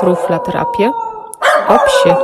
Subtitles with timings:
[0.00, 0.90] Truflaterapię
[1.68, 2.16] o psie.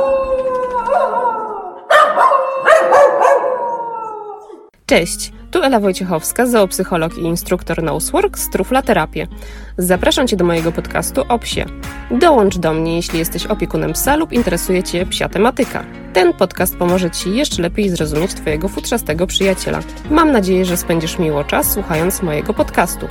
[4.85, 9.27] Cześć, tu Ela Wojciechowska, zoopsycholog i instruktor Nosework z Truflaterapię.
[9.77, 11.65] Zapraszam Cię do mojego podcastu o psie.
[12.11, 15.83] Dołącz do mnie, jeśli jesteś opiekunem psa lub interesuje Cię psia tematyka.
[16.13, 19.79] Ten podcast pomoże Ci jeszcze lepiej zrozumieć Twojego futrzastego przyjaciela.
[20.09, 23.07] Mam nadzieję, że spędzisz miło czas słuchając mojego podcastu.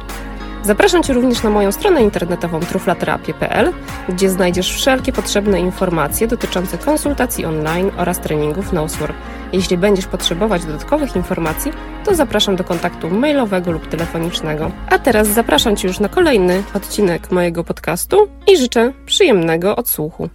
[0.64, 3.72] Zapraszam Cię również na moją stronę internetową truflaterapię.pl,
[4.08, 9.16] gdzie znajdziesz wszelkie potrzebne informacje dotyczące konsultacji online oraz treningów Nosework.
[9.52, 11.72] Jeśli będziesz potrzebować dodatkowych informacji,
[12.04, 14.70] to zapraszam do kontaktu mailowego lub telefonicznego.
[14.90, 20.28] A teraz zapraszam Cię już na kolejny odcinek mojego podcastu i życzę przyjemnego odsłuchu.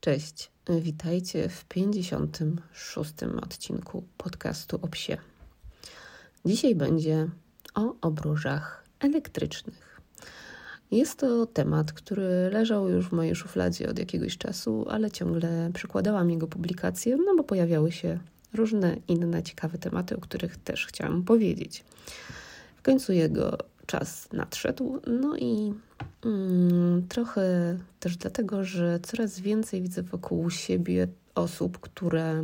[0.00, 3.12] Cześć, witajcie w 56.
[3.42, 5.16] odcinku podcastu o psie.
[6.44, 7.28] Dzisiaj będzie
[7.74, 10.00] o obróżach elektrycznych.
[10.90, 16.30] Jest to temat, który leżał już w mojej szufladzie od jakiegoś czasu, ale ciągle przykładałam
[16.30, 18.18] jego publikację, no bo pojawiały się
[18.54, 21.84] różne inne ciekawe tematy, o których też chciałam powiedzieć.
[22.76, 25.74] W końcu jego czas nadszedł, no i
[26.24, 32.42] mm, trochę też dlatego, że coraz więcej widzę wokół siebie osób, które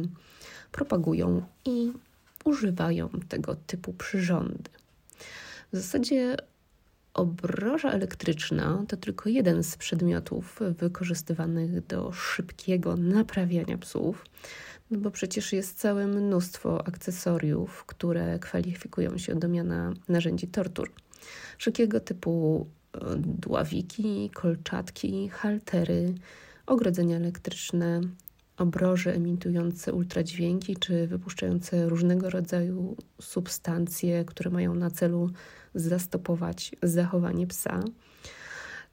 [0.72, 1.92] propagują i
[2.44, 4.70] używają tego typu przyrządy.
[5.72, 6.36] W zasadzie
[7.14, 14.24] obroża elektryczna to tylko jeden z przedmiotów wykorzystywanych do szybkiego naprawiania psów,
[14.91, 20.92] no bo przecież jest całe mnóstwo akcesoriów, które kwalifikują się do miana narzędzi tortur.
[21.58, 26.14] Wszelkiego typu e, dławiki, kolczatki, haltery,
[26.66, 28.00] ogrodzenia elektryczne,
[28.56, 35.30] obroże emitujące ultradźwięki czy wypuszczające różnego rodzaju substancje, które mają na celu
[35.74, 37.80] zastopować zachowanie psa,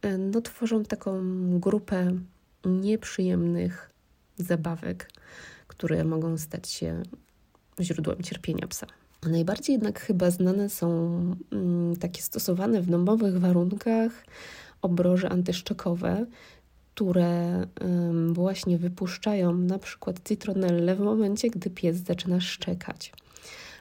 [0.02, 1.22] e, no, tworzą taką
[1.60, 2.20] grupę
[2.66, 3.90] nieprzyjemnych
[4.38, 5.12] zabawek,
[5.68, 7.04] które mogą stać się
[7.82, 8.88] źródłem cierpienia psa.
[9.24, 11.20] Najbardziej jednak chyba znane są
[11.52, 14.26] mm, takie stosowane w domowych warunkach
[14.82, 16.26] obroże antyszczekowe,
[16.98, 17.62] które
[18.32, 23.14] właśnie wypuszczają na przykład citronellę w momencie, gdy pies zaczyna szczekać,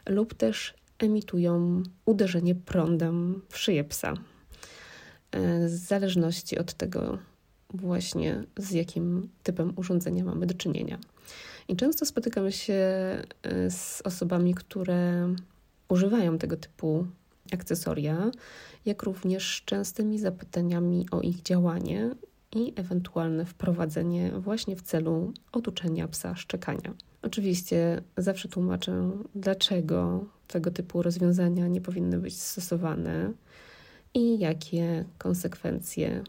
[0.09, 4.15] lub też emitują uderzenie prądem w szyję psa.
[5.31, 7.19] E, w zależności od tego,
[7.75, 10.99] właśnie z jakim typem urządzenia mamy do czynienia.
[11.69, 15.34] I często spotykamy się e, z osobami, które
[15.89, 17.07] używają tego typu
[17.53, 18.31] akcesoria,
[18.84, 22.11] jak również częstymi zapytaniami o ich działanie
[22.53, 26.95] i ewentualne wprowadzenie właśnie w celu oduczenia psa szczekania.
[27.23, 33.33] Oczywiście zawsze tłumaczę, dlaczego tego typu rozwiązania nie powinny być stosowane
[34.15, 36.25] i jakie konsekwencje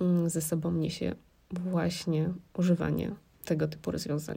[0.00, 1.14] mm, ze sobą niesie
[1.50, 3.14] właśnie używanie
[3.44, 4.36] tego typu rozwiązań.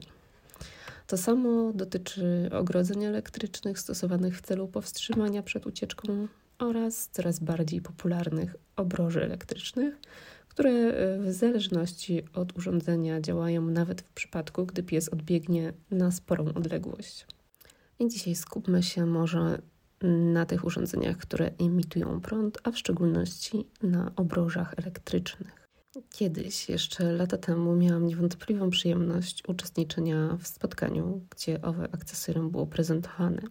[1.07, 6.27] To samo dotyczy ogrodzeń elektrycznych stosowanych w celu powstrzymania przed ucieczką
[6.59, 9.95] oraz coraz bardziej popularnych obroży elektrycznych,
[10.47, 16.45] które e, w zależności od urządzenia działają nawet w przypadku, gdy pies odbiegnie na sporą
[16.45, 17.25] odległość.
[17.99, 19.61] I dzisiaj skupmy się może
[20.01, 25.67] na tych urządzeniach, które emitują prąd, a w szczególności na obrożach elektrycznych.
[26.09, 33.41] Kiedyś, jeszcze lata temu, miałam niewątpliwą przyjemność uczestniczenia w spotkaniu, gdzie owe akcesorium było prezentowane.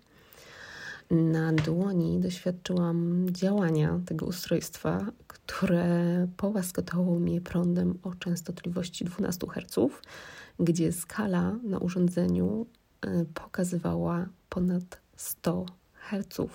[1.11, 9.91] Na dłoni doświadczyłam działania tego ustrojstwa, które połaskotało mnie prądem o częstotliwości 12 Hz,
[10.59, 12.67] gdzie skala na urządzeniu
[13.35, 16.51] pokazywała ponad 100 Hz.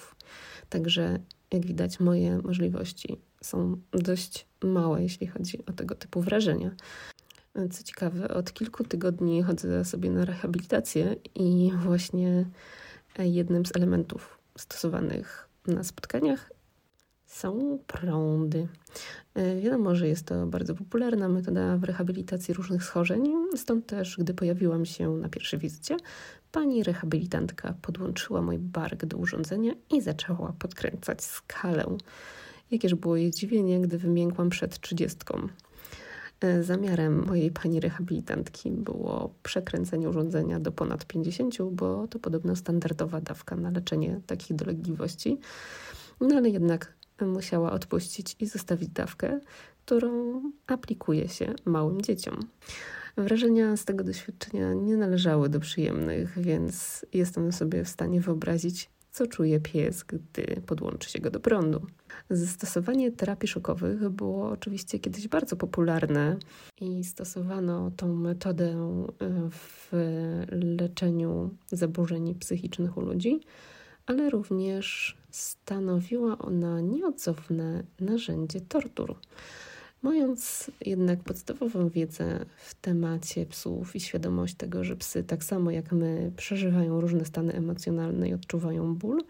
[0.69, 1.19] Także,
[1.51, 6.71] jak widać, moje możliwości są dość małe, jeśli chodzi o tego typu wrażenia.
[7.71, 12.45] Co ciekawe, od kilku tygodni chodzę sobie na rehabilitację i właśnie
[13.19, 16.51] jednym z elementów stosowanych na spotkaniach
[17.29, 18.67] są prądy.
[19.35, 24.33] E, wiadomo, że jest to bardzo popularna metoda w rehabilitacji różnych schorzeń, stąd też, gdy
[24.33, 25.97] pojawiłam się na pierwszej wizycie,
[26.51, 31.97] pani rehabilitantka podłączyła mój bark do urządzenia i zaczęła podkręcać skalę.
[32.71, 35.47] Jakież było jej zdziwienie, gdy wymiękłam przed trzydziestką.
[36.41, 43.21] E, zamiarem mojej pani rehabilitantki było przekręcenie urządzenia do ponad 50, bo to podobno standardowa
[43.21, 45.39] dawka na leczenie takich dolegliwości.
[46.21, 49.39] No ale jednak musiała odpuścić i zostawić dawkę,
[49.85, 52.39] którą aplikuje się małym dzieciom.
[53.17, 59.27] Wrażenia z tego doświadczenia nie należały do przyjemnych, więc jestem sobie w stanie wyobrazić, co
[59.27, 61.81] czuje pies, gdy podłączy się go do prądu.
[62.29, 66.37] Zastosowanie terapii szokowych było oczywiście kiedyś bardzo popularne
[66.81, 69.91] i stosowano tą metodę e, w
[70.51, 73.39] leczeniu zaburzeń psychicznych u ludzi,
[74.05, 79.15] ale również stanowiła ona nieodzowne narzędzie tortur.
[80.01, 85.91] Mając jednak podstawową wiedzę w temacie psów i świadomość tego, że psy, tak samo jak
[85.91, 89.23] my, przeżywają różne stany emocjonalne i odczuwają ból,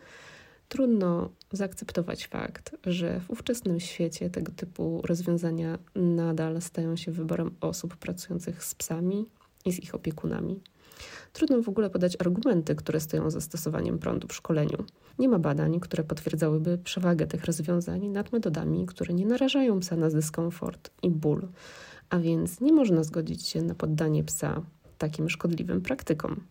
[0.70, 7.96] trudno zaakceptować fakt, że w ówczesnym świecie tego typu rozwiązania nadal stają się wyborem osób
[7.96, 9.26] pracujących z psami
[9.66, 10.62] i z ich opiekunami.
[11.34, 14.84] Trudno w ogóle podać argumenty, które stoją za stosowaniem prądu w szkoleniu.
[15.20, 20.10] Nie ma badań, które potwierdzałyby przewagę tych rozwiązań nad metodami, które nie narażają psa na
[20.10, 21.48] dyskomfort i ból,
[22.10, 24.62] a więc nie można zgodzić się na poddanie psa
[24.98, 26.42] takim szkodliwym praktykom.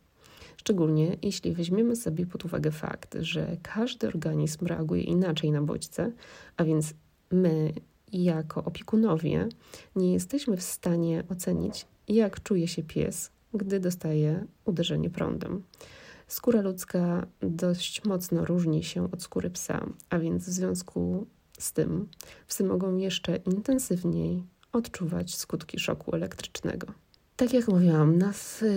[0.57, 6.13] Szczególnie jeśli weźmiemy sobie pod uwagę fakt, że każdy organizm reaguje inaczej na bodźce,
[6.57, 6.95] a więc
[7.31, 7.73] my,
[8.13, 9.49] jako opiekunowie,
[9.97, 15.63] nie jesteśmy w stanie ocenić, jak czuje się pies, gdy dostaje uderzenie prądem.
[16.29, 21.27] Skóra ludzka dość mocno różni się od skóry psa, a więc w związku
[21.59, 22.09] z tym
[22.49, 26.87] psy mogą jeszcze intensywniej odczuwać skutki szoku elektrycznego.
[27.37, 28.33] Tak jak mówiłam, na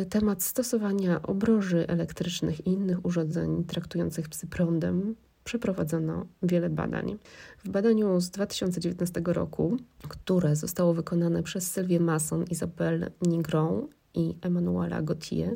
[0.09, 7.17] temat stosowania obroży elektrycznych i innych urządzeń traktujących psy prądem przeprowadzono wiele badań.
[7.63, 9.77] W badaniu z 2019 roku,
[10.07, 15.55] które zostało wykonane przez Sylwię Masson, Isabelle Nigron i Emanuela Gauthier,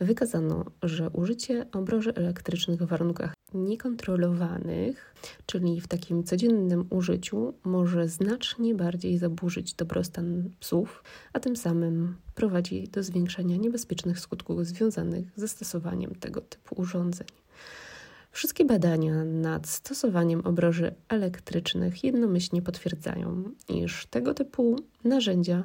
[0.00, 5.14] wykazano, że użycie obroży elektrycznych w warunkach niekontrolowanych,
[5.46, 12.88] czyli w takim codziennym użyciu, może znacznie bardziej zaburzyć dobrostan psów, a tym samym prowadzi
[12.88, 17.26] do zwiększenia niebezpiecznych skutków związanych ze stosowaniem tego typu urządzeń.
[18.32, 25.64] Wszystkie badania nad stosowaniem obroży elektrycznych jednomyślnie potwierdzają, iż tego typu narzędzia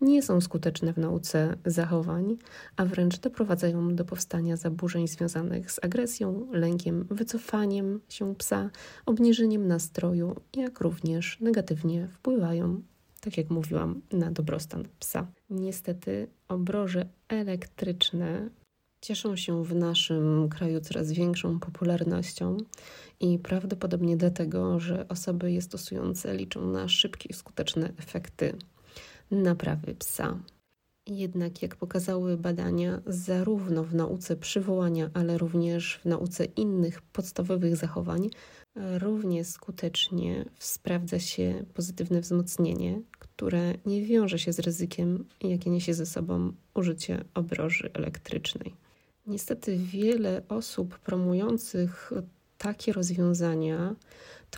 [0.00, 2.36] nie są skuteczne w nauce zachowań,
[2.76, 8.70] a wręcz doprowadzają do powstania zaburzeń związanych z agresją, lękiem, wycofaniem się psa,
[9.06, 12.82] obniżeniem nastroju, jak również negatywnie wpływają,
[13.20, 15.26] tak jak mówiłam, na dobrostan psa.
[15.50, 18.50] Niestety obroże elektryczne
[19.00, 22.56] cieszą się w naszym kraju coraz większą popularnością
[23.20, 28.56] i prawdopodobnie dlatego, że osoby je stosujące liczą na szybkie i skuteczne efekty
[29.34, 30.38] naprawy psa.
[31.06, 38.30] Jednak, jak pokazały badania, zarówno w nauce przywołania, ale również w nauce innych podstawowych zachowań,
[38.98, 46.06] równie skutecznie sprawdza się pozytywne wzmocnienie, które nie wiąże się z ryzykiem, jakie niesie ze
[46.06, 48.74] sobą użycie obroży elektrycznej.
[49.26, 52.12] Niestety, wiele osób promujących
[52.58, 53.94] takie rozwiązania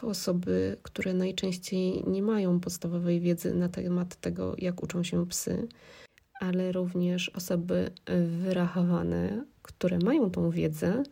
[0.01, 5.69] to osoby, które najczęściej nie mają podstawowej wiedzy na temat tego, jak uczą się psy,
[6.41, 7.91] ale również osoby
[8.43, 11.03] wyrachowane, które mają tą wiedzę,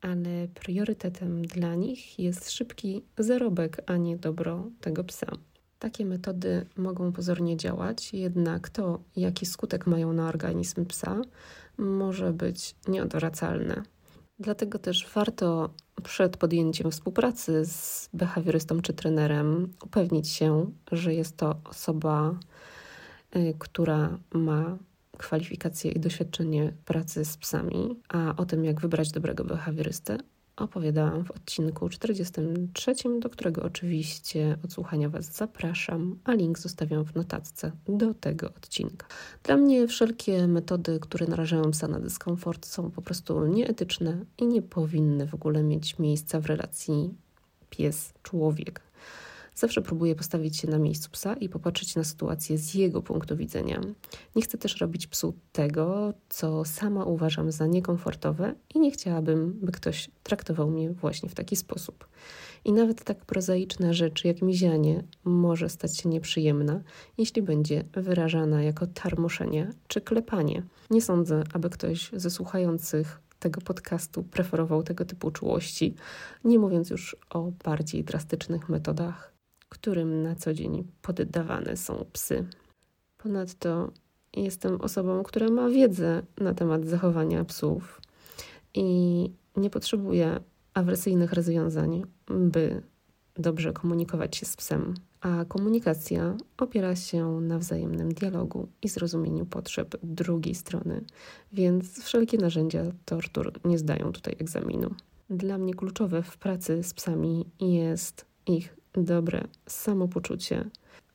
[0.00, 5.26] ale priorytetem dla nich jest szybki zarobek, a nie dobro tego psa.
[5.78, 11.22] Takie metody mogą pozornie działać, jednak to, jaki skutek mają na organizm psa,
[11.78, 13.82] może być nieodwracalne.
[14.40, 15.70] Dlatego też warto
[16.02, 22.34] przed podjęciem współpracy z behawiorystą czy trenerem upewnić się, że jest to osoba,
[23.36, 24.78] y, która ma
[25.18, 30.18] kwalifikacje i doświadczenie pracy z psami, a o tym, jak wybrać dobrego behawiorystę,
[30.60, 37.72] opowiadałam w odcinku 43, do którego oczywiście odsłuchania Was zapraszam, a link zostawiam w notatce
[37.88, 39.06] do tego odcinka.
[39.42, 44.62] Dla mnie wszelkie metody, które narażają psa na dyskomfort, są po prostu nieetyczne i nie
[44.62, 47.14] powinny w ogóle mieć miejsca w relacji
[47.70, 48.89] pies-człowiek.
[49.54, 53.80] Zawsze próbuję postawić się na miejscu psa i popatrzeć na sytuację z jego punktu widzenia.
[54.36, 59.72] Nie chcę też robić psu tego, co sama uważam za niekomfortowe i nie chciałabym, by
[59.72, 62.08] ktoś traktował mnie właśnie w taki sposób.
[62.64, 66.80] I nawet tak prozaiczna rzecz jak mizianie może stać się nieprzyjemna,
[67.18, 70.62] jeśli będzie wyrażana jako tarmoszenie czy klepanie.
[70.90, 75.94] Nie sądzę, aby ktoś ze słuchających tego podcastu preferował tego typu czułości,
[76.44, 79.39] nie mówiąc już o bardziej drastycznych metodach
[79.70, 82.44] którym na co dzień poddawane są psy.
[83.18, 83.90] Ponadto
[84.36, 88.00] jestem osobą, która ma wiedzę na temat zachowania psów
[88.74, 88.84] i
[89.56, 90.40] nie potrzebuję
[90.74, 92.82] awersyjnych rozwiązań, by
[93.34, 94.94] dobrze komunikować się z psem.
[95.20, 101.04] A komunikacja opiera się na wzajemnym dialogu i zrozumieniu potrzeb drugiej strony,
[101.52, 104.94] więc wszelkie narzędzia tortur nie zdają tutaj egzaminu.
[105.30, 110.64] Dla mnie kluczowe w pracy z psami jest ich dobre samopoczucie,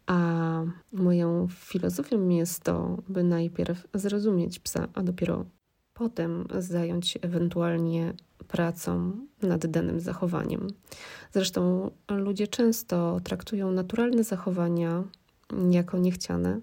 [0.06, 0.62] a
[0.94, 5.46] moją filozofią jest to, by najpierw zrozumieć psa, a dopiero
[5.94, 8.14] potem zająć się ewentualnie
[8.48, 10.68] pracą nad danym zachowaniem.
[11.34, 15.04] Zresztą ludzie często traktują naturalne zachowania
[15.72, 16.62] jako niechciane,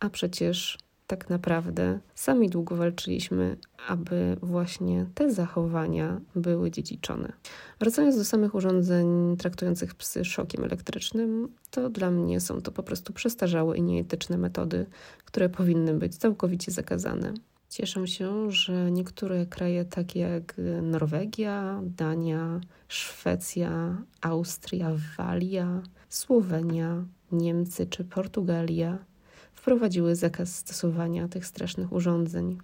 [0.00, 0.78] a przecież
[1.08, 3.56] tak naprawdę sami długo walczyliśmy,
[3.88, 7.32] aby właśnie te zachowania były dziedziczone.
[7.80, 13.12] Wracając do samych urządzeń traktujących psy szokiem elektrycznym, to dla mnie są to po prostu
[13.12, 14.86] przestarzałe i nieetyczne metody,
[15.24, 17.34] które powinny być całkowicie zakazane.
[17.68, 28.04] Cieszę się, że niektóre kraje takie jak Norwegia, Dania, Szwecja, Austria, Walia, Słowenia, Niemcy czy
[28.04, 28.98] Portugalia
[29.68, 32.58] wprowadziły zakaz stosowania tych strasznych urządzeń.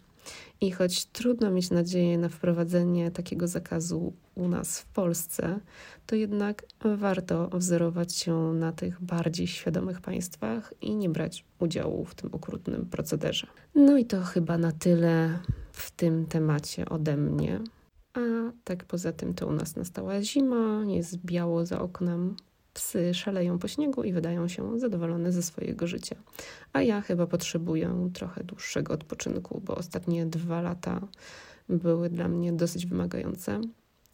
[0.61, 5.61] I choć trudno mieć nadzieję na wprowadzenie takiego zakazu u nas w Polsce,
[6.06, 12.14] to jednak warto wzorować się na tych bardziej świadomych państwach i nie brać udziału w
[12.14, 13.46] tym okrutnym procederze.
[13.75, 15.38] No i to chyba na tyle
[15.73, 17.61] w tym temacie ode mnie.
[18.14, 18.20] A
[18.64, 22.37] tak poza tym to u nas nastała zima, jest biało za oknem,
[22.74, 26.16] Psy szaleją po śniegu i wydają się zadowolone ze swojego życia.
[26.72, 31.08] A ja chyba potrzebuję trochę dłuższego odpoczynku, bo ostatnie dwa lata
[31.68, 33.60] były dla mnie dosyć wymagające.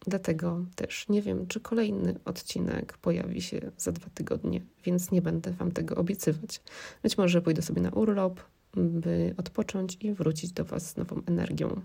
[0.07, 5.51] Dlatego też nie wiem, czy kolejny odcinek pojawi się za dwa tygodnie, więc nie będę
[5.51, 6.61] Wam tego obiecywać.
[7.03, 8.41] Być może pójdę sobie na urlop,
[8.77, 11.81] by odpocząć i wrócić do Was z nową energią.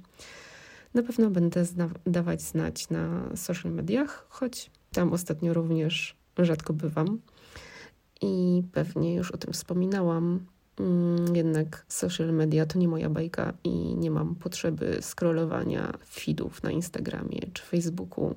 [0.94, 7.20] Na pewno będę zna- dawać znać na social mediach, choć tam ostatnio również rzadko bywam
[8.22, 10.40] i pewnie już o tym wspominałam.
[10.80, 16.72] Mm, jednak social media to nie moja bajka i nie mam potrzeby scrollowania feedów na
[16.72, 18.36] Instagramie czy Facebooku.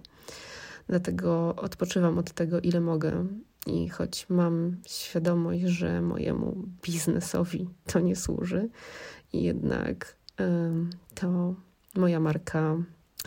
[0.88, 3.26] Dlatego odpoczywam od tego, ile mogę.
[3.67, 8.69] I choć mam świadomość, że mojemu biznesowi to nie służy,
[9.33, 10.17] jednak
[11.14, 11.55] to
[11.97, 12.76] moja marka,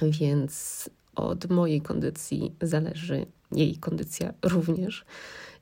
[0.02, 5.06] więc od mojej kondycji zależy jej kondycja również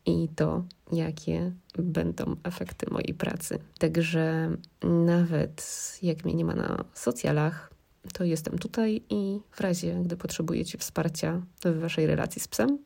[0.05, 3.59] i to, jakie będą efekty mojej pracy.
[3.79, 4.51] Także
[4.83, 5.63] nawet
[6.01, 7.73] jak mnie nie ma na socjalach,
[8.13, 12.79] to jestem tutaj i w razie, gdy potrzebujecie wsparcia w waszej relacji z psem,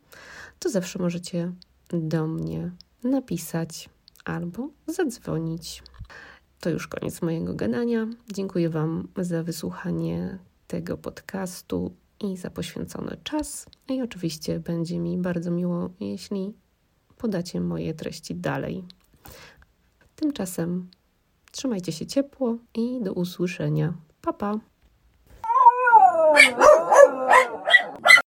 [0.60, 1.52] to zawsze możecie
[1.90, 2.72] do mnie
[3.04, 3.90] napisać
[4.26, 5.84] albo zadzwonić.
[6.60, 8.08] To już koniec mojego gadania.
[8.34, 13.66] Dziękuję Wam za wysłuchanie tego podcastu i za poświęcony czas.
[13.90, 16.54] I oczywiście będzie mi bardzo miło, jeśli
[17.18, 18.84] podacie moje treści dalej.
[20.16, 20.90] Tymczasem
[21.52, 23.94] trzymajcie się ciepło i do usłyszenia.
[24.22, 24.60] Pa pa!